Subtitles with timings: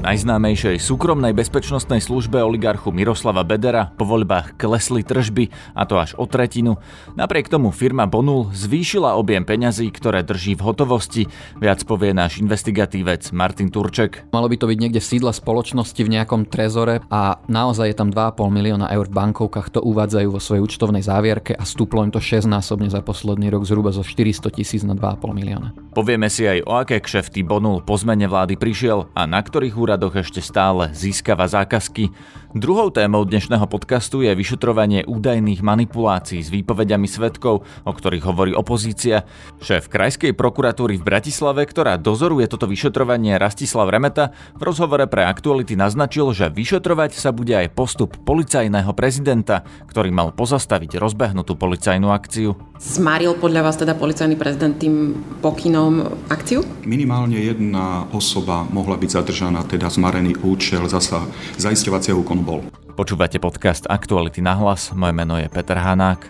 [0.00, 6.24] Najznámejšej súkromnej bezpečnostnej službe oligarchu Miroslava Bedera po voľbách klesli tržby, a to až o
[6.24, 6.80] tretinu.
[7.20, 11.22] Napriek tomu firma Bonul zvýšila objem peňazí, ktoré drží v hotovosti.
[11.60, 14.24] Viac povie náš investigatívec Martin Turček.
[14.32, 18.08] Malo by to byť niekde v sídle spoločnosti v nejakom trezore a naozaj je tam
[18.08, 22.24] 2,5 milióna eur v bankovkách, to uvádzajú vo svojej účtovnej závierke a stúplo im to
[22.24, 25.76] 6 násobne za posledný rok zhruba zo 400 tisíc na 2,5 milióna.
[25.92, 30.22] Povieme si aj o aké kšefty Bonul po zmene vlády prišiel a na ktorých úradoch
[30.22, 32.14] ešte stále získava zákazky.
[32.50, 39.22] Druhou témou dnešného podcastu je vyšetrovanie údajných manipulácií s výpovediami svetkov, o ktorých hovorí opozícia.
[39.62, 45.78] Šéf Krajskej prokuratúry v Bratislave, ktorá dozoruje toto vyšetrovanie Rastislav Remeta, v rozhovore pre aktuality
[45.78, 52.58] naznačil, že vyšetrovať sa bude aj postup policajného prezidenta, ktorý mal pozastaviť rozbehnutú policajnú akciu.
[52.82, 56.66] Zmaril podľa vás teda policajný prezident tým pokynom akciu?
[56.82, 61.24] Minimálne jedna osoba mohla byť zadržaná, teda zmarený účel zasa
[61.56, 62.60] zaisťovacieho úkonu bol.
[62.98, 66.26] Počúvate podcast Aktuality na hlas, moje meno je Peter Hanák.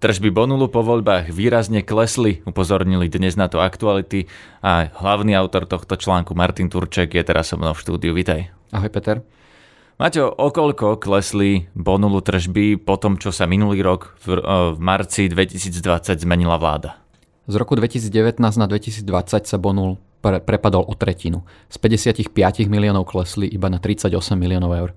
[0.00, 4.32] Tržby Bonulu po voľbách výrazne klesli, upozornili dnes na to aktuality
[4.64, 8.16] a hlavný autor tohto článku Martin Turček je teraz so mnou v štúdiu.
[8.16, 8.48] Vitaj.
[8.72, 9.20] Ahoj Peter.
[10.00, 14.40] Maťo, okoľko klesli Bonulu tržby po tom, čo sa minulý rok v,
[14.72, 16.96] v marci 2020 zmenila vláda?
[17.44, 19.04] Z roku 2019 na 2020
[19.44, 21.42] sa Bonul pre, prepadol o tretinu.
[21.72, 22.30] Z 55
[22.68, 24.90] miliónov klesli iba na 38 miliónov eur.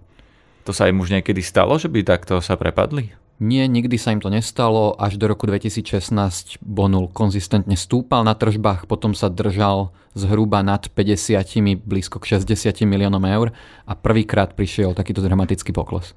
[0.63, 3.11] To sa im už niekedy stalo, že by takto sa prepadli?
[3.43, 4.95] Nie, nikdy sa im to nestalo.
[4.95, 11.83] Až do roku 2016 Bonul konzistentne stúpal na tržbách, potom sa držal zhruba nad 50,
[11.83, 13.51] blízko k 60 miliónom eur
[13.89, 16.13] a prvýkrát prišiel takýto dramatický pokles.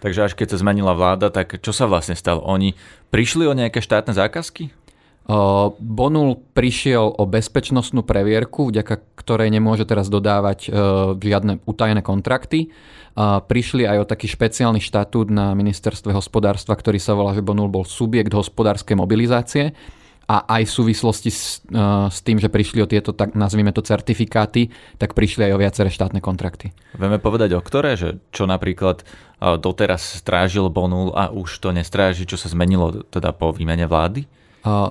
[0.00, 2.44] Takže až keď sa zmenila vláda, tak čo sa vlastne stalo?
[2.44, 2.76] Oni
[3.08, 4.70] prišli o nejaké štátne zákazky?
[5.80, 10.68] Bonul prišiel o bezpečnostnú previerku, vďaka ktorej nemôže teraz dodávať
[11.16, 12.68] žiadne utajené kontrakty.
[13.48, 17.88] Prišli aj o taký špeciálny štatút na ministerstve hospodárstva, ktorý sa volá, že Bonul bol
[17.88, 19.72] subjekt hospodárskej mobilizácie
[20.28, 21.60] a aj v súvislosti s,
[22.08, 25.88] s tým, že prišli o tieto, tak nazvime to certifikáty, tak prišli aj o viaceré
[25.92, 26.72] štátne kontrakty.
[26.96, 29.04] Vieme povedať o ktoré, že čo napríklad
[29.40, 34.28] doteraz strážil Bonul a už to nestráži, čo sa zmenilo teda po výmene vlády?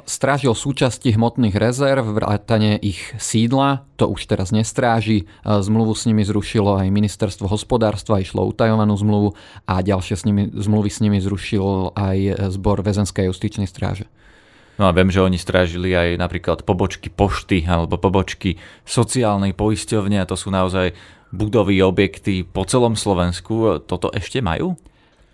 [0.05, 5.25] Strážil súčasti hmotných rezerv, vrátane ich sídla, to už teraz nestráži.
[5.41, 9.33] Zmluvu s nimi zrušilo aj ministerstvo hospodárstva, išlo utajovanú zmluvu
[9.65, 14.05] a ďalšie s nimi, zmluvy s nimi zrušil aj zbor väzenskej justičnej stráže.
[14.77, 20.29] No a viem, že oni strážili aj napríklad pobočky pošty alebo pobočky sociálnej poisťovne a
[20.29, 20.93] to sú naozaj
[21.33, 23.81] budovy, objekty po celom Slovensku.
[23.89, 24.77] Toto ešte majú?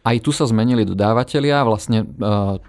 [0.10, 1.62] Aj tu sa zmenili dodávateľia.
[1.62, 2.06] Vlastne e,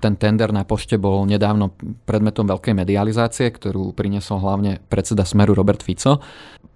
[0.04, 1.72] ten tender na pošte bol nedávno
[2.04, 6.20] predmetom veľkej medializácie, ktorú priniesol hlavne predseda Smeru Robert Fico.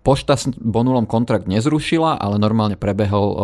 [0.01, 3.41] Pošta s Bonulom kontrakt nezrušila, ale normálne prebehol, e,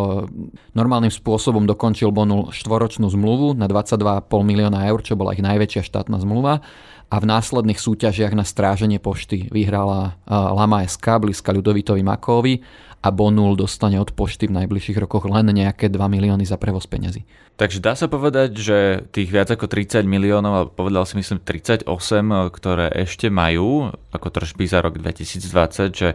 [0.73, 6.25] normálnym spôsobom dokončil Bonul štvoročnú zmluvu na 22,5 milióna eur, čo bola ich najväčšia štátna
[6.25, 6.65] zmluva
[7.11, 12.65] a v následných súťažiach na stráženie pošty vyhrala e, Lama SK blízka Ľudovitovi Makovi
[13.01, 17.25] a Bonul dostane od pošty v najbližších rokoch len nejaké 2 milióny za prevoz peniazy.
[17.57, 18.79] Takže dá sa povedať, že
[19.09, 21.89] tých viac ako 30 miliónov, ale povedal si myslím 38,
[22.53, 26.09] ktoré ešte majú ako tržby za rok 2020, že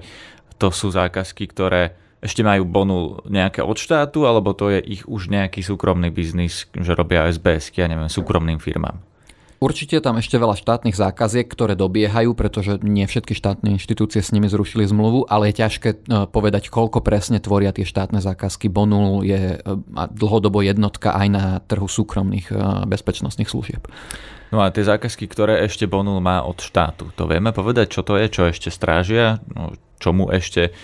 [0.62, 5.30] to sú zákazky, ktoré ešte majú bonu nejaké od štátu, alebo to je ich už
[5.30, 8.98] nejaký súkromný biznis, že robia SBS, ja neviem, súkromným firmám?
[9.66, 14.46] Určite tam ešte veľa štátnych zákaziek, ktoré dobiehajú, pretože nie všetky štátne inštitúcie s nimi
[14.46, 15.98] zrušili zmluvu, ale je ťažké e,
[16.30, 18.70] povedať, koľko presne tvoria tie štátne zákazky.
[18.70, 19.60] Bonul je e,
[20.14, 22.56] dlhodobo jednotka aj na trhu súkromných e,
[22.86, 23.90] bezpečnostných služieb.
[24.54, 28.22] No a tie zákazky, ktoré ešte Bonul má od štátu, to vieme povedať, čo to
[28.22, 30.76] je, čo ešte strážia, no, čomu ešte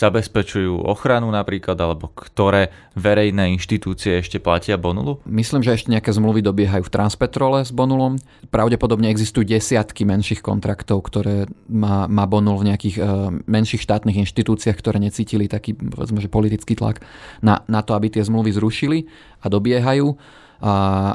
[0.00, 5.20] zabezpečujú ochranu napríklad, alebo ktoré verejné inštitúcie ešte platia Bonulu?
[5.28, 8.16] Myslím, že ešte nejaké zmluvy dobiehajú v Transpetrole s Bonulom.
[8.48, 14.76] Pravdepodobne existujú desiatky menších kontraktov, ktoré má, má Bonul v nejakých uh, menších štátnych inštitúciách,
[14.80, 17.04] ktoré necítili taký povedzme, že politický tlak
[17.44, 18.98] na, na to, aby tie zmluvy zrušili
[19.44, 20.16] a dobiehajú
[20.60, 20.74] a,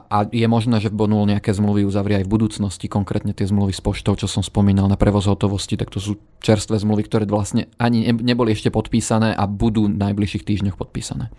[0.09, 3.81] a je možné, že Bonul nejaké zmluvy uzavrie aj v budúcnosti, konkrétne tie zmluvy s
[3.81, 8.09] poštou, čo som spomínal na prevoz hotovosti, tak to sú čerstvé zmluvy, ktoré vlastne ani
[8.09, 11.29] neboli ešte podpísané a budú v najbližších týždňoch podpísané.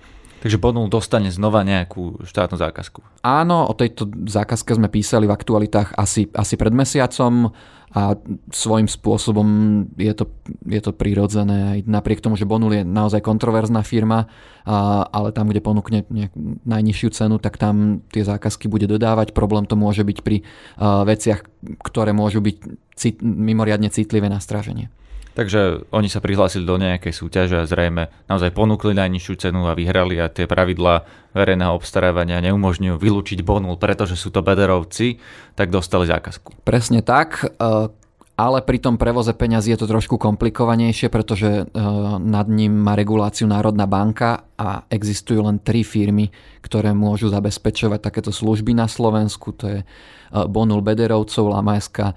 [0.47, 3.03] Takže Bonul dostane znova nejakú štátnu zákazku.
[3.27, 7.51] Áno, o tejto zákazke sme písali v aktualitách asi, asi pred mesiacom
[7.91, 8.15] a
[8.55, 9.49] svojím spôsobom
[9.99, 10.31] je to,
[10.71, 14.31] je to prirodzené aj napriek tomu, že Bonul je naozaj kontroverzná firma,
[15.11, 16.07] ale tam, kde ponúkne
[16.63, 19.35] najnižšiu cenu, tak tam tie zákazky bude dodávať.
[19.35, 20.47] Problém to môže byť pri
[20.79, 21.43] veciach,
[21.83, 22.57] ktoré môžu byť
[22.95, 24.95] cit, mimoriadne citlivé na stráženie.
[25.37, 30.17] Takže oni sa prihlásili do nejakej súťaže a zrejme naozaj ponúkli najnižšiu cenu a vyhrali
[30.17, 31.05] a tie pravidlá
[31.37, 35.21] verejného obstarávania neumožňujú vylúčiť bonul, pretože sú to bederovci,
[35.53, 36.65] tak dostali zákazku.
[36.65, 37.45] Presne tak.
[38.37, 41.83] Ale pri tom prevoze peňazí je to trošku komplikovanejšie, pretože e,
[42.21, 46.29] nad ním má reguláciu Národná banka a existujú len tri firmy,
[46.61, 49.57] ktoré môžu zabezpečovať takéto služby na Slovensku.
[49.57, 49.85] To je e,
[50.53, 52.15] Bonul Bederovcov, Lamajska, e,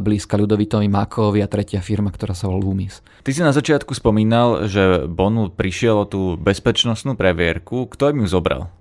[0.00, 3.04] blízka Ľudovitovi Makovi a tretia firma, ktorá sa volá Lumis.
[3.20, 7.92] Ty si na začiatku spomínal, že Bonul prišiel o tú bezpečnostnú previerku.
[7.92, 8.72] Kto im ju zobral?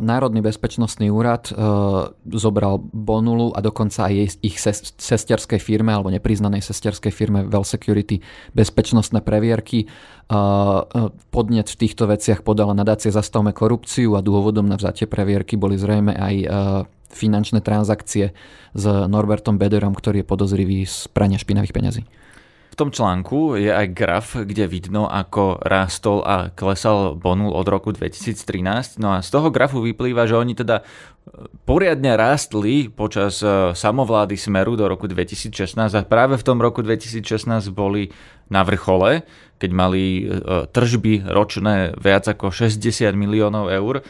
[0.00, 1.50] Národný bezpečnostný úrad
[2.30, 4.62] zobral Bonulu a dokonca aj ich
[4.94, 8.22] sesterskej firme alebo nepriznanej sesterskej firme Well Security
[8.54, 9.90] bezpečnostné previerky.
[11.34, 16.14] Podnet v týchto veciach podala nadácie Zastavme korupciu a dôvodom na vzatie previerky boli zrejme
[16.14, 16.34] aj
[17.10, 18.30] finančné transakcie
[18.70, 22.06] s Norbertom Bederom, ktorý je podozrivý z prania špinavých peňazí.
[22.80, 28.96] Tom článku je aj graf, kde vidno, ako rástol a klesal Bonul od roku 2013.
[28.96, 30.84] No a z toho grafu vyplýva, že oni teda e,
[31.68, 37.68] poriadne rástli počas e, samovlády Smeru do roku 2016 a práve v tom roku 2016
[37.68, 38.16] boli
[38.48, 39.28] na vrchole,
[39.60, 40.40] keď mali e,
[40.72, 42.80] tržby ročné viac ako 60
[43.12, 44.00] miliónov eur.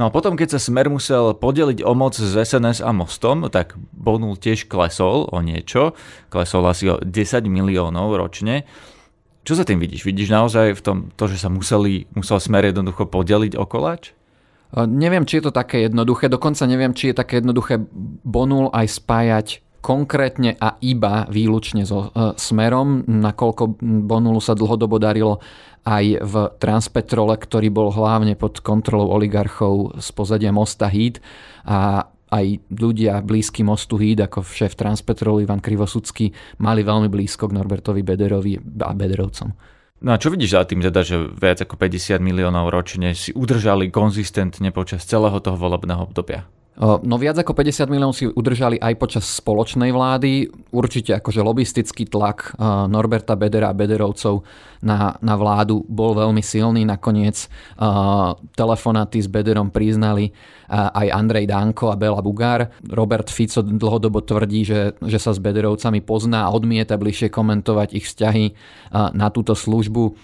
[0.00, 3.76] No a potom, keď sa Smer musel podeliť o moc s SNS a Mostom, tak
[3.92, 5.92] Bonul tiež klesol o niečo.
[6.32, 7.12] Klesol asi o 10
[7.44, 8.64] miliónov ročne.
[9.44, 10.08] Čo sa tým vidíš?
[10.08, 14.16] Vidíš naozaj v tom to, že sa museli, musel Smer jednoducho podeliť o koláč?
[14.72, 16.32] Neviem, či je to také jednoduché.
[16.32, 17.84] Dokonca neviem, či je také jednoduché
[18.24, 25.40] Bonul aj spájať konkrétne a iba výlučne so e, smerom, nakoľko Bonulu sa dlhodobo darilo
[25.88, 31.24] aj v Transpetrole, ktorý bol hlavne pod kontrolou oligarchov z pozadia Mosta Híd
[31.64, 36.30] a aj ľudia blízky mostu Híd, ako šéf Transpetrolu Ivan Krivosudský,
[36.62, 39.50] mali veľmi blízko k Norbertovi Bederovi a Bederovcom.
[40.00, 43.92] No a čo vidíš za tým teda, že viac ako 50 miliónov ročne si udržali
[43.92, 46.48] konzistentne počas celého toho volebného obdobia?
[46.78, 50.48] No viac ako 50 miliónov si udržali aj počas spoločnej vlády.
[50.70, 52.56] Určite akože lobistický tlak
[52.88, 54.46] Norberta Bedera a Bederovcov
[54.80, 56.88] na, na vládu bol veľmi silný.
[56.88, 57.50] Nakoniec
[58.56, 60.32] telefonáty s Bederom priznali
[60.70, 62.70] aj Andrej Danko a Bela Bugár.
[62.86, 68.06] Robert Fico dlhodobo tvrdí, že, že sa s Bederovcami pozná a odmieta bližšie komentovať ich
[68.06, 68.44] vzťahy
[68.94, 70.14] na túto službu.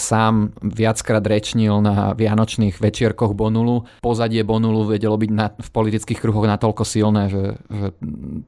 [0.00, 3.84] Sám viackrát rečnil na vianočných večierkoch Bonulu.
[4.00, 7.86] Pozadie Bonulu vedelo byť na, v politických kruhoch natoľko silné, že, že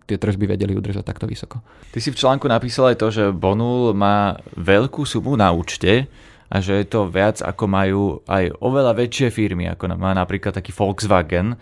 [0.07, 1.59] tie tržby vedeli udržať takto vysoko.
[1.91, 6.07] Ty si v článku napísal aj to, že Bonul má veľkú sumu na účte,
[6.53, 10.69] a že je to viac ako majú aj oveľa väčšie firmy, ako má napríklad taký
[10.77, 11.57] Volkswagen.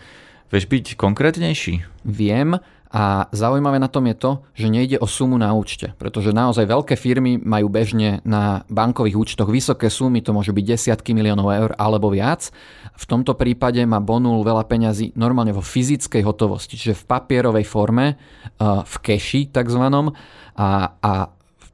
[0.51, 1.87] Vieš byť konkrétnejší?
[2.03, 2.59] Viem
[2.91, 6.99] a zaujímavé na tom je to, že nejde o sumu na účte, pretože naozaj veľké
[6.99, 12.11] firmy majú bežne na bankových účtoch vysoké sumy, to môžu byť desiatky miliónov eur alebo
[12.11, 12.51] viac.
[12.99, 18.19] V tomto prípade má Bonul veľa peňazí normálne vo fyzickej hotovosti, čiže v papierovej forme,
[18.59, 20.11] v keši takzvanom
[20.59, 21.13] a, a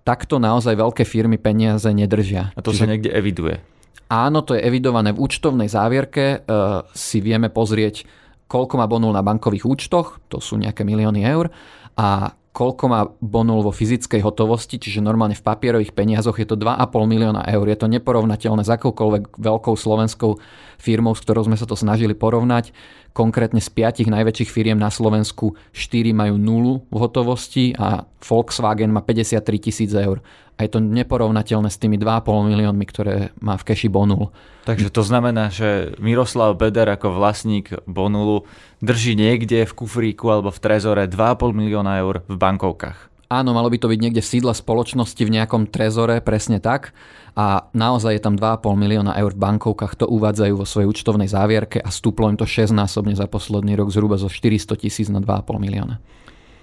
[0.07, 2.55] takto naozaj veľké firmy peniaze nedržia.
[2.55, 2.81] A to Čiže...
[2.85, 3.59] sa niekde eviduje?
[4.07, 6.25] Áno, to je evidované v účtovnej závierke.
[6.25, 6.55] E,
[6.95, 8.07] si vieme pozrieť,
[8.47, 11.51] koľko má bonul na bankových účtoch, to sú nejaké milióny eur,
[11.97, 16.89] a koľko má bonul vo fyzickej hotovosti, čiže normálne v papierových peniazoch je to 2,5
[17.05, 17.69] milióna eur.
[17.69, 20.41] Je to neporovnateľné s akoukoľvek veľkou slovenskou
[20.81, 22.73] firmou, s ktorou sme sa to snažili porovnať.
[23.17, 29.01] Konkrétne z piatich najväčších firiem na Slovensku 4 majú nulu v hotovosti a Volkswagen má
[29.01, 30.21] 53 tisíc eur.
[30.61, 34.37] A je to neporovnateľné s tými 2,5 miliónmi, ktoré má v keši Bonul.
[34.69, 38.45] Takže to znamená, že Miroslav Beder ako vlastník Bonulu
[38.85, 43.16] drží niekde v kufríku alebo v trezore 2,5 milióna eur v bankovkách.
[43.27, 46.95] Áno, malo by to byť niekde v sídle spoločnosti v nejakom trezore, presne tak
[47.35, 51.83] a naozaj je tam 2,5 milióna eur v bankovkách, to uvádzajú vo svojej účtovnej závierke
[51.83, 55.59] a stúplo im to 6 násobne za posledný rok zhruba zo 400 tisíc na 2,5
[55.59, 55.99] milióna.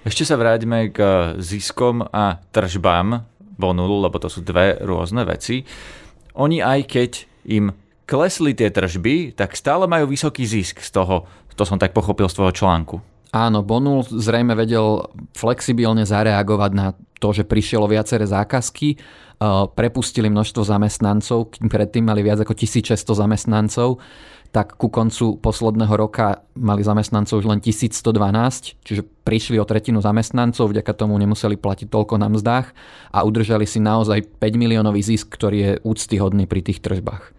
[0.07, 0.99] Ešte sa vráťme k
[1.39, 3.27] ziskom a tržbám
[3.59, 5.67] Bonulu, lebo to sú dve rôzne veci.
[6.39, 7.11] Oni aj keď
[7.53, 7.75] im
[8.07, 12.35] klesli tie tržby, tak stále majú vysoký zisk z toho, to som tak pochopil z
[12.39, 13.12] tvojho článku.
[13.33, 19.01] Áno, Bonul zrejme vedel flexibilne zareagovať na to, že prišielo viaceré zákazky
[19.73, 23.97] prepustili množstvo zamestnancov, kým predtým mali viac ako 1600 zamestnancov,
[24.53, 30.69] tak ku koncu posledného roka mali zamestnancov už len 1112, čiže prišli o tretinu zamestnancov,
[30.69, 32.69] vďaka tomu nemuseli platiť toľko na mzdách
[33.09, 37.33] a udržali si naozaj 5 miliónový zisk, ktorý je úctyhodný pri tých tržbách.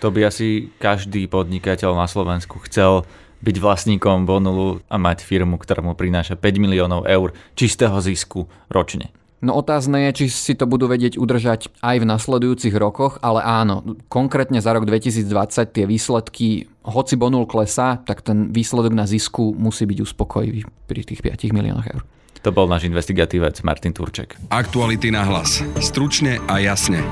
[0.00, 3.04] To by asi každý podnikateľ na Slovensku chcel
[3.44, 9.12] byť vlastníkom Bonulu a mať firmu, ktorá mu prináša 5 miliónov eur čistého zisku ročne.
[9.44, 13.84] No otázne je, či si to budú vedieť udržať aj v nasledujúcich rokoch, ale áno,
[14.08, 15.20] konkrétne za rok 2020
[15.68, 21.20] tie výsledky, hoci Bonul klesá, tak ten výsledok na zisku musí byť uspokojivý pri tých
[21.20, 22.02] 5 miliónoch eur.
[22.40, 24.36] To bol náš investigatívec Martin Turček.
[24.48, 25.60] Aktuality na hlas.
[25.80, 27.04] Stručne a jasne.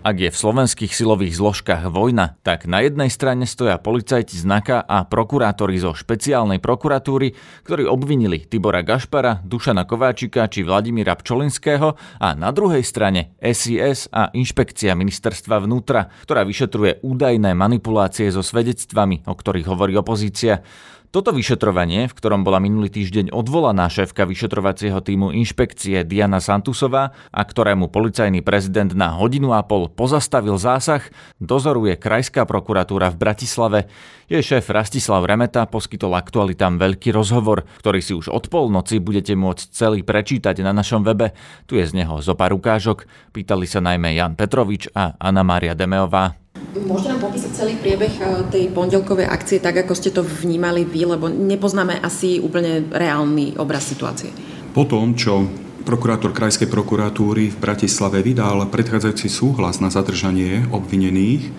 [0.00, 4.80] Ak je v slovenských silových zložkách vojna, tak na jednej strane stoja policajti z NAKA
[4.88, 7.36] a prokurátori zo špeciálnej prokuratúry,
[7.68, 14.32] ktorí obvinili Tibora Gašpara, Dušana Kováčika či Vladimíra Pčolinského a na druhej strane SIS a
[14.32, 20.64] Inšpekcia ministerstva vnútra, ktorá vyšetruje údajné manipulácie so svedectvami, o ktorých hovorí opozícia.
[21.10, 27.42] Toto vyšetrovanie, v ktorom bola minulý týždeň odvolaná šéfka vyšetrovacieho týmu inšpekcie Diana Santusová a
[27.42, 31.02] ktorému policajný prezident na hodinu a pol pozastavil zásah,
[31.42, 33.90] dozoruje Krajská prokuratúra v Bratislave.
[34.30, 39.66] Jej šéf Rastislav Remeta poskytol aktualitám veľký rozhovor, ktorý si už od polnoci budete môcť
[39.74, 41.34] celý prečítať na našom webe.
[41.66, 43.10] Tu je z neho zo pár ukážok.
[43.34, 46.39] Pýtali sa najmä Jan Petrovič a Anna Mária Demeová.
[46.70, 51.18] Môžete nám popísať celý priebeh eh, tej pondelkovej akcie tak, ako ste to vnímali vy,
[51.18, 54.30] lebo nepoznáme asi úplne reálny obraz situácie.
[54.70, 55.50] Po tom, čo
[55.82, 61.50] prokurátor Krajskej prokuratúry v Bratislave vydal predchádzajúci súhlas na zadržanie obvinených,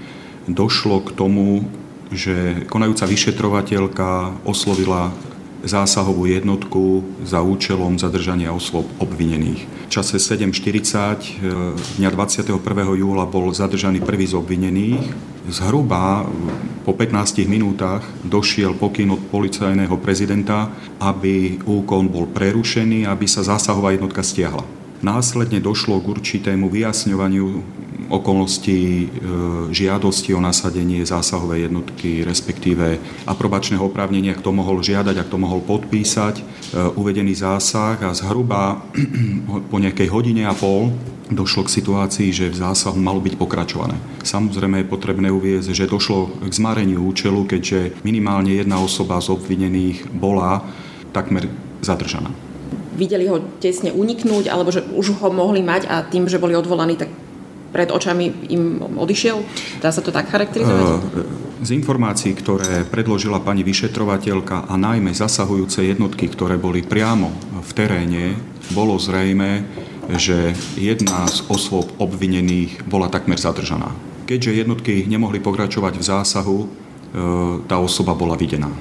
[0.47, 1.67] došlo k tomu,
[2.11, 5.11] že konajúca vyšetrovateľka oslovila
[5.61, 9.61] zásahovú jednotku za účelom zadržania osôb obvinených.
[9.87, 11.49] V čase 7.40 e,
[12.01, 12.57] dňa 21.
[12.97, 15.05] júla bol zadržaný prvý z obvinených.
[15.49, 16.25] Zhruba
[16.85, 20.69] po 15 minútach došiel pokyn od policajného prezidenta,
[21.01, 24.65] aby úkon bol prerušený, aby sa zásahová jednotka stiahla.
[25.01, 27.45] Následne došlo k určitému vyjasňovaniu
[28.11, 29.07] okolností e,
[29.71, 36.35] žiadosti o nasadenie zásahovej jednotky, respektíve aprobačného oprávnenia, kto mohol žiadať a kto mohol podpísať
[36.39, 36.43] e,
[36.99, 38.83] uvedený zásah a zhruba
[39.71, 40.91] po nejakej hodine a pol
[41.31, 43.95] došlo k situácii, že v zásahu malo byť pokračované.
[44.27, 50.11] Samozrejme je potrebné uviezť, že došlo k zmareniu účelu, keďže minimálne jedna osoba z obvinených
[50.11, 50.59] bola
[51.15, 51.47] takmer
[51.79, 52.51] zadržaná
[52.91, 56.99] videli ho tesne uniknúť, alebo že už ho mohli mať a tým, že boli odvolaní,
[56.99, 57.09] tak
[57.71, 59.41] pred očami im odišiel?
[59.79, 61.07] Dá sa to tak charakterizovať?
[61.61, 67.31] Z informácií, ktoré predložila pani vyšetrovateľka a najmä zasahujúce jednotky, ktoré boli priamo
[67.63, 68.35] v teréne,
[68.75, 69.63] bolo zrejme,
[70.17, 73.93] že jedna z osôb obvinených bola takmer zadržaná.
[74.27, 76.67] Keďže jednotky nemohli pokračovať v zásahu, e,
[77.67, 78.71] tá osoba bola videná.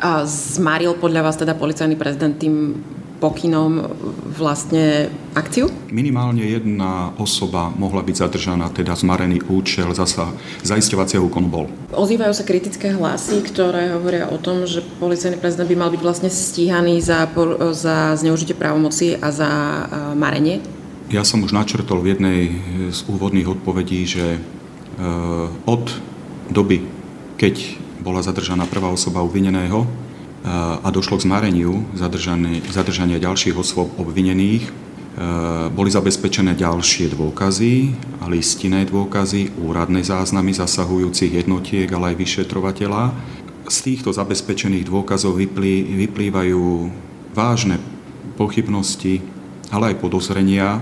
[0.00, 2.80] A zmaril podľa vás teda policajný prezident tým
[3.20, 3.92] pokynom
[4.34, 5.68] vlastne akciu?
[5.92, 10.32] Minimálne jedna osoba mohla byť zadržaná, teda zmarený účel zasa
[10.64, 11.66] zaisťovacieho úkonu bol.
[11.92, 16.30] Ozývajú sa kritické hlasy, ktoré hovoria o tom, že policajný prezident by mal byť vlastne
[16.32, 17.28] stíhaný za,
[17.76, 19.50] za zneužitie právomoci a za
[20.16, 20.64] marenie?
[21.10, 22.40] Ja som už načrtol v jednej
[22.94, 24.40] z úvodných odpovedí, že e,
[25.66, 25.90] od
[26.54, 26.86] doby,
[27.34, 29.90] keď bola zadržaná prvá osoba uvineného,
[30.44, 31.84] a došlo k zmareniu
[32.72, 34.72] zadržania ďalších osôb obvinených,
[35.76, 37.92] boli zabezpečené ďalšie dôkazy,
[38.24, 43.12] listinné dôkazy, úradné záznamy zasahujúcich jednotiek, ale aj vyšetrovateľa.
[43.68, 46.64] Z týchto zabezpečených dôkazov vyplý, vyplývajú
[47.36, 47.76] vážne
[48.40, 49.20] pochybnosti,
[49.68, 50.80] ale aj podozrenia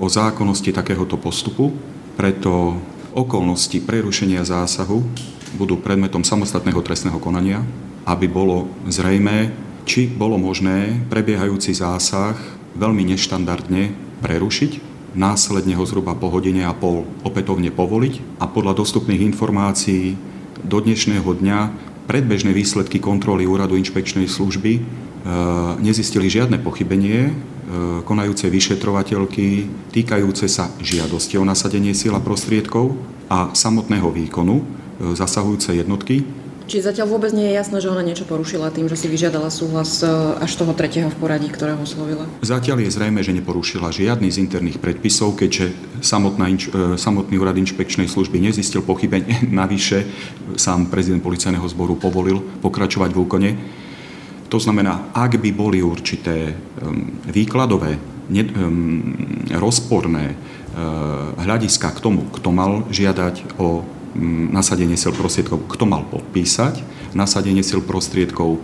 [0.00, 1.76] o zákonnosti takéhoto postupu,
[2.16, 2.80] preto
[3.12, 5.04] okolnosti prerušenia zásahu
[5.54, 7.62] budú predmetom samostatného trestného konania
[8.04, 9.52] aby bolo zrejme,
[9.84, 12.36] či bolo možné prebiehajúci zásah
[12.76, 13.92] veľmi neštandardne
[14.24, 14.72] prerušiť,
[15.14, 20.16] následne ho zhruba po hodine a pol opätovne povoliť a podľa dostupných informácií
[20.64, 21.58] do dnešného dňa
[22.04, 24.80] predbežné výsledky kontroly úradu inšpekčnej služby e,
[25.80, 27.32] nezistili žiadne pochybenie e,
[28.04, 32.96] konajúcej vyšetrovateľky týkajúce sa žiadosti o nasadenie síla prostriedkov
[33.32, 34.64] a samotného výkonu e,
[35.16, 39.04] zasahujúce jednotky Čiže zatiaľ vôbec nie je jasné, že ona niečo porušila tým, že si
[39.04, 40.08] vyžiadala súhlas e,
[40.40, 42.24] až toho tretieho v poradí, ktorého oslovila?
[42.40, 48.08] Zatiaľ je zrejme, že neporušila žiadny z interných predpisov, keďže samotná, e, samotný úrad inšpekčnej
[48.08, 49.44] služby nezistil pochybenie.
[49.60, 50.08] Navyše
[50.56, 53.50] sám prezident policajného zboru povolil pokračovať v úkone.
[54.48, 56.54] To znamená, ak by boli určité
[57.28, 57.98] výkladové,
[59.52, 60.36] rozporné e,
[61.44, 63.84] hľadiska k tomu, kto mal žiadať o
[64.50, 66.80] nasadenie sil prostriedkov, kto mal podpísať
[67.14, 68.62] nasadenie sil prostriedkov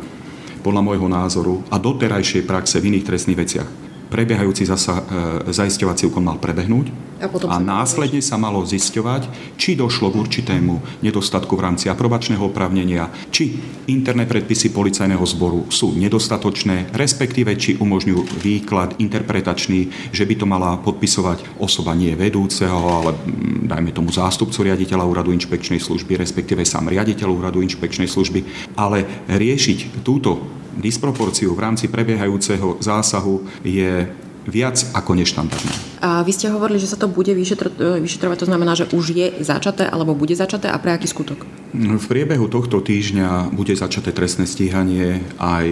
[0.60, 6.26] podľa môjho názoru a doterajšej praxe v iných trestných veciach prebiehajúci zasa, e, zaisťovací úkon
[6.26, 6.90] mal prebehnúť
[7.22, 12.50] a, potom a následne sa malo zisťovať, či došlo k určitému nedostatku v rámci aprobačného
[12.50, 20.34] oprávnenia, či interné predpisy policajného zboru sú nedostatočné, respektíve či umožňujú výklad interpretačný, že by
[20.34, 26.18] to mala podpisovať osoba nie vedúceho, ale mm, dajme tomu zástupcu riaditeľa úradu inšpekčnej služby,
[26.18, 34.08] respektíve sám riaditeľ úradu inšpekčnej služby, ale riešiť túto disproporciu v rámci prebiehajúceho zásahu je
[34.48, 36.00] viac ako neštandardné.
[36.00, 39.26] A vy ste hovorili, že sa to bude vyšetro- vyšetrovať, to znamená, že už je
[39.44, 41.44] začaté alebo bude začaté a pre aký skutok?
[41.76, 45.68] V priebehu tohto týždňa bude začaté trestné stíhanie aj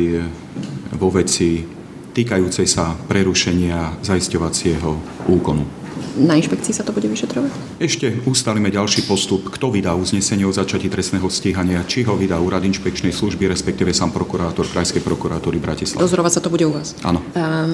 [0.95, 1.65] vo veci
[2.13, 4.91] týkajúcej sa prerušenia zaisťovacieho
[5.31, 5.78] úkonu
[6.19, 7.81] na inšpekcii sa to bude vyšetrovať?
[7.83, 12.65] Ešte ustalíme ďalší postup, kto vydá uznesenie o začatí trestného stíhania, či ho vydá úrad
[12.67, 16.05] inšpekčnej služby, respektíve sám prokurátor Krajskej prokuratúry Bratislava.
[16.05, 16.99] Dozorovať sa to bude u vás?
[17.07, 17.23] Áno.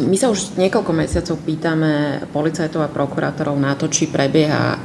[0.08, 4.78] My sa už niekoľko mesiacov pýtame policajtov a prokurátorov na to, či prebieha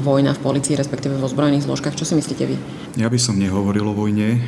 [0.00, 1.96] vojna v policii, respektíve vo zbrojených zložkách.
[1.96, 2.56] Čo si myslíte vy?
[2.98, 4.40] Ja by som nehovoril o vojne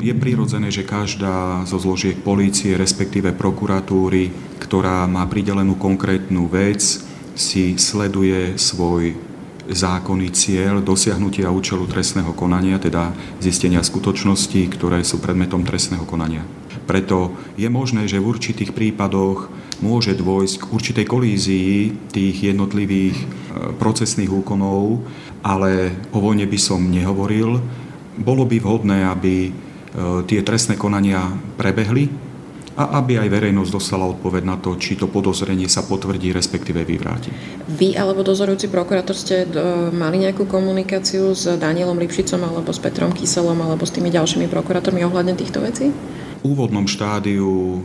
[0.00, 4.32] je prirodzené, že každá zo zložiek polície, respektíve prokuratúry,
[4.70, 7.02] ktorá má pridelenú konkrétnu vec,
[7.34, 9.18] si sleduje svoj
[9.66, 13.10] zákonný cieľ dosiahnutia účelu trestného konania, teda
[13.42, 16.46] zistenia skutočností, ktoré sú predmetom trestného konania.
[16.86, 19.50] Preto je možné, že v určitých prípadoch
[19.82, 21.74] môže dôjsť k určitej kolízii
[22.14, 23.24] tých jednotlivých e,
[23.74, 25.02] procesných úkonov,
[25.42, 27.58] ale o vojne by som nehovoril.
[28.22, 29.52] Bolo by vhodné, aby e,
[30.30, 31.26] tie trestné konania
[31.58, 32.29] prebehli,
[32.78, 37.34] a aby aj verejnosť dostala odpoveď na to, či to podozrenie sa potvrdí, respektíve vyvráti.
[37.66, 43.10] Vy alebo dozorujúci prokurátor ste do, mali nejakú komunikáciu s Danielom Lipšicom alebo s Petrom
[43.10, 45.90] Kyselom alebo s tými ďalšími prokurátormi ohľadne týchto vecí?
[46.40, 47.82] V úvodnom štádiu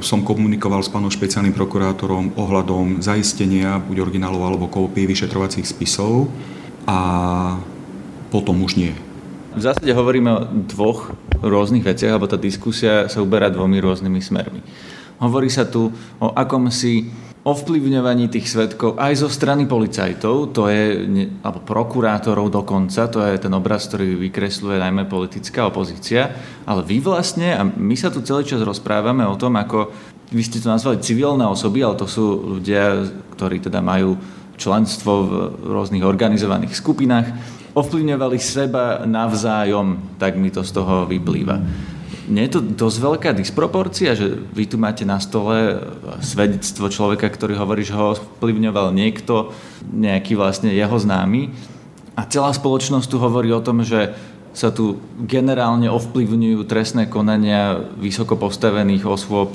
[0.00, 6.32] som komunikoval s pánom špeciálnym prokurátorom ohľadom zaistenia buď originálov alebo kópií vyšetrovacích spisov
[6.88, 6.98] a
[8.32, 8.94] potom už nie.
[9.50, 11.10] V zásade hovoríme o dvoch
[11.42, 14.62] rôznych veciach, alebo tá diskusia sa uberá dvomi rôznymi smermi.
[15.18, 15.90] Hovorí sa tu
[16.22, 17.10] o akomsi
[17.42, 21.02] ovplyvňovaní tých svetkov aj zo strany policajtov, to je,
[21.42, 26.30] alebo prokurátorov dokonca, to je ten obraz, ktorý vykresluje najmä politická opozícia,
[26.62, 29.90] ale vy vlastne, a my sa tu celý čas rozprávame o tom, ako
[30.30, 33.02] vy ste to nazvali civilné osoby, ale to sú ľudia,
[33.34, 34.14] ktorí teda majú
[34.60, 35.32] členstvo v
[35.64, 41.60] rôznych organizovaných skupinách, ovplyvňovali seba navzájom, tak mi to z toho vyplýva.
[42.30, 45.82] Nie je to dosť veľká disproporcia, že vy tu máte na stole
[46.22, 49.50] svedectvo človeka, ktorý hovorí, že ho ovplyvňoval niekto,
[49.90, 51.50] nejaký vlastne jeho známy
[52.14, 54.14] a celá spoločnosť tu hovorí o tom, že
[54.50, 59.54] sa tu generálne ovplyvňujú trestné konania vysoko postavených osôb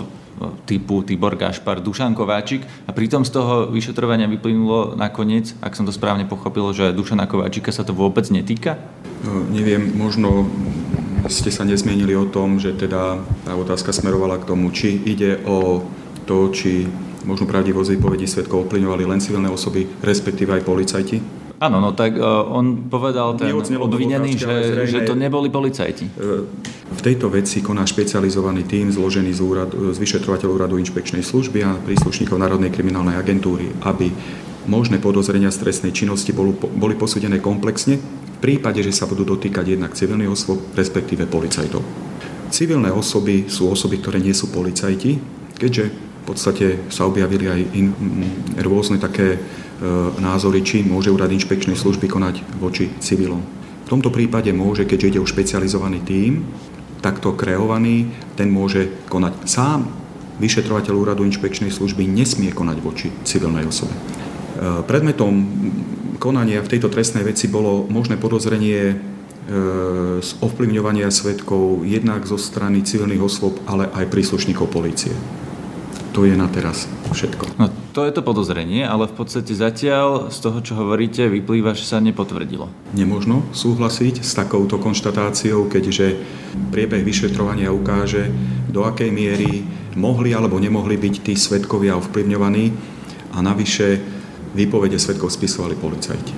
[0.67, 5.95] typu Tibor Gašpar, Dušan Kováčik a pritom z toho vyšetrovania vyplynulo nakoniec, ak som to
[5.95, 8.75] správne pochopil, že Dušana Kováčika sa to vôbec netýka?
[9.23, 10.47] No, neviem, možno
[11.31, 15.87] ste sa nezmienili o tom, že teda tá otázka smerovala k tomu, či ide o
[16.27, 16.85] to, či
[17.25, 21.44] možno pravdivosť výpovedí svetkov ovplyvňovali len civilné osoby, respektíve aj policajti?
[21.55, 26.11] Áno, no tak uh, on povedal ten obvinený, že, zrejme, že to neboli policajti.
[26.19, 26.43] Uh,
[26.91, 31.79] v tejto veci koná špecializovaný tím zložený z, úrad, z vyšetrovateľov úradu inšpekčnej služby a
[31.79, 34.11] príslušníkov Národnej kriminálnej agentúry, aby
[34.67, 39.95] možné podozrenia z trestnej činnosti boli, posúdené komplexne v prípade, že sa budú dotýkať jednak
[39.95, 41.81] civilných osôb, respektíve policajtov.
[42.51, 45.17] Civilné osoby sú osoby, ktoré nie sú policajti,
[45.55, 47.87] keďže podstate sa objavili aj in,
[48.61, 49.37] rôzne také
[49.75, 49.83] E,
[50.23, 53.43] názory, či môže úrad inšpekčnej služby konať voči civilom.
[53.83, 56.47] V tomto prípade môže, keďže ide o špecializovaný tím,
[57.03, 58.07] takto kreovaný,
[58.39, 59.83] ten môže konať sám.
[60.39, 63.91] Vyšetrovateľ úradu inšpekčnej služby nesmie konať voči civilnej osobe.
[63.91, 63.99] E,
[64.87, 65.43] predmetom
[66.23, 68.95] konania v tejto trestnej veci bolo možné podozrenie e,
[70.23, 75.11] z ovplyvňovania svetkov jednak zo strany civilných osôb, ale aj príslušníkov polície.
[76.15, 77.59] To je na teraz všetko.
[77.59, 81.83] No, to je to podozrenie, ale v podstate zatiaľ z toho, čo hovoríte, vyplýva, že
[81.83, 82.95] sa nepotvrdilo.
[82.95, 86.15] Nemožno súhlasiť s takouto konštatáciou, keďže
[86.71, 88.31] priebeh vyšetrovania ukáže,
[88.71, 89.67] do akej miery
[89.99, 92.71] mohli alebo nemohli byť tí svetkovia ovplyvňovaní
[93.35, 93.99] a navyše
[94.55, 96.31] výpovede svetkov spisovali policajti.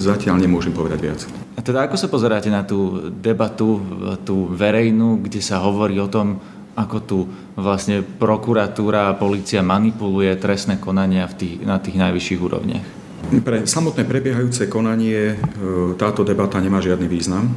[0.00, 1.20] Zatiaľ nemôžem povedať viac.
[1.52, 3.76] A teda ako sa pozeráte na tú debatu,
[4.24, 6.40] tú verejnú, kde sa hovorí o tom,
[6.80, 7.18] ako tu
[7.60, 12.86] vlastne prokuratúra a policia manipuluje trestné konania v tých, na tých najvyšších úrovniach?
[13.30, 17.52] Pre samotné prebiehajúce konanie e, táto debata nemá žiadny význam.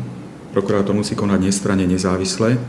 [0.52, 2.60] Prokurátor musí konať nestranne nezávisle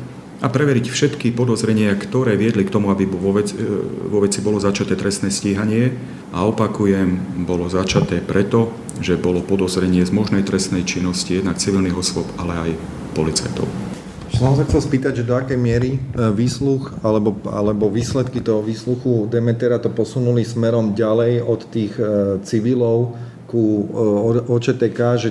[0.40, 3.66] a preveriť všetky podozrenia, ktoré viedli k tomu, aby vo veci, e,
[4.08, 5.90] vo veci bolo začaté trestné stíhanie.
[6.34, 12.26] A opakujem, bolo začaté preto, že bolo podozrenie z možnej trestnej činnosti jednak civilných osôb,
[12.38, 12.70] ale aj
[13.14, 13.93] policajtov.
[14.34, 16.00] Som sa chcel spýtať, že do akej miery e,
[16.34, 23.14] výsluch alebo, alebo výsledky toho výsluchu Demetera to posunuli smerom ďalej od tých e, civilov
[23.46, 23.86] ku
[24.50, 25.30] OČTK, že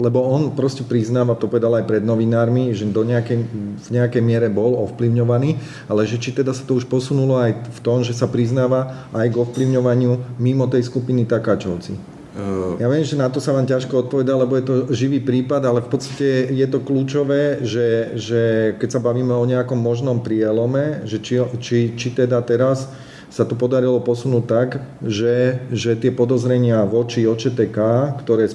[0.00, 3.44] lebo on proste priznáva, to povedal aj pred novinármi, že do nejakej,
[3.76, 7.80] v nejakej miere bol ovplyvňovaný, ale že či teda sa to už posunulo aj v
[7.84, 12.11] tom, že sa priznáva aj k ovplyvňovaniu mimo tej skupiny Takáčovci.
[12.32, 12.80] Uh...
[12.80, 15.84] Ja viem, že na to sa vám ťažko odpoveda, lebo je to živý prípad, ale
[15.84, 18.42] v podstate je to kľúčové, že, že
[18.80, 22.88] keď sa bavíme o nejakom možnom prielome, že či, či, či teda teraz
[23.32, 24.68] sa to podarilo posunúť tak,
[25.00, 27.78] že, že tie podozrenia voči OČTK,
[28.24, 28.52] ktoré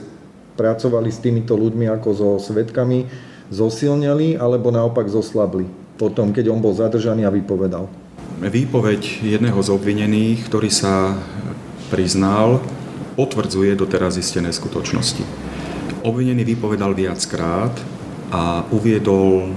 [0.58, 3.10] pracovali s týmito ľuďmi ako so svetkami,
[3.50, 7.90] zosilnili alebo naopak zoslabli potom, keď on bol zadržaný a vypovedal?
[8.38, 11.18] Výpoveď jedného z obvinených, ktorý sa
[11.90, 12.62] priznal,
[13.18, 15.26] potvrdzuje doteraz zistené skutočnosti.
[16.06, 17.74] Obvinený vypovedal viackrát
[18.30, 19.50] a uviedol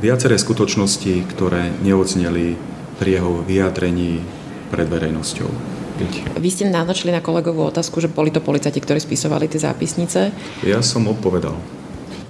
[0.00, 2.56] viaceré skutočnosti, ktoré neodzneli
[2.96, 4.24] pri jeho vyjadrení
[4.72, 5.76] pred verejnosťou.
[6.36, 10.32] Vy ste nanočili na kolegovú otázku, že boli to policajti, ktorí spisovali tie zápisnice.
[10.64, 11.56] Ja som odpovedal.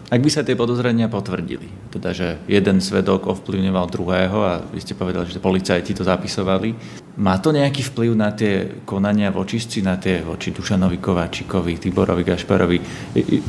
[0.07, 4.95] Ak by sa tie podozrenia potvrdili, teda že jeden svedok ovplyvňoval druhého a vy ste
[4.95, 6.79] povedali, že policajti to zapisovali,
[7.19, 12.79] má to nejaký vplyv na tie konania vočistci, na tie voči Dušanovi Kováčikovi, Tiborovi Gašparovi?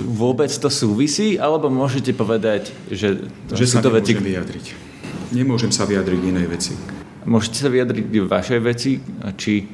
[0.01, 4.17] Vôbec to súvisí, alebo môžete povedať, že, že sú to veci...
[4.17, 4.65] vyjadriť.
[5.37, 6.73] Nemôžem sa vyjadriť inej veci.
[7.29, 8.97] Môžete sa vyjadriť v vašej veci,
[9.37, 9.67] či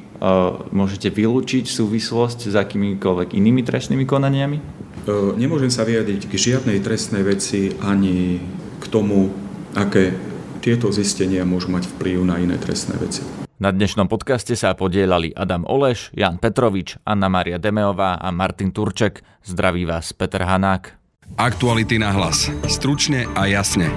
[0.68, 4.83] môžete vylúčiť súvislosť s akýmikoľvek inými trestnými konaniami?
[5.10, 8.40] Nemôžem sa vyjadriť k žiadnej trestnej veci ani
[8.80, 9.32] k tomu,
[9.76, 10.16] aké
[10.64, 13.20] tieto zistenia môžu mať vplyv na iné trestné veci.
[13.60, 19.22] Na dnešnom podcaste sa podielali Adam Oleš, Jan Petrovič, Anna Maria Demeová a Martin Turček.
[19.44, 20.96] Zdraví vás Peter Hanák.
[21.38, 22.50] Aktuality na hlas.
[22.66, 23.88] Stručne a jasne.